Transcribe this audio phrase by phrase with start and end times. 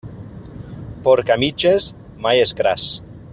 [1.07, 1.91] Porc a mitges,
[2.25, 2.89] mai és gras.